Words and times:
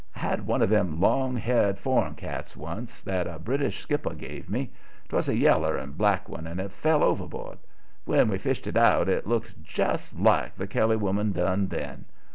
I 0.15 0.19
had 0.21 0.47
one 0.47 0.63
of 0.63 0.71
them 0.71 0.99
long 0.99 1.35
haired, 1.35 1.77
foreign 1.77 2.15
cats 2.15 2.57
once 2.57 3.01
that 3.01 3.27
a 3.27 3.37
British 3.37 3.81
skipper 3.81 4.15
gave 4.15 4.49
me. 4.49 4.71
'Twas 5.09 5.29
a 5.29 5.35
yeller 5.37 5.77
and 5.77 5.95
black 5.95 6.27
one 6.27 6.47
and 6.47 6.59
it 6.59 6.71
fell 6.71 7.03
overboard. 7.03 7.59
When 8.05 8.27
we 8.27 8.39
fished 8.39 8.65
it 8.65 8.77
out 8.77 9.07
it 9.07 9.27
looked 9.27 9.61
just 9.63 10.17
like 10.19 10.55
the 10.55 10.65
Kelly 10.65 10.97
woman 10.97 11.33
done 11.33 11.67
then. 11.67 12.05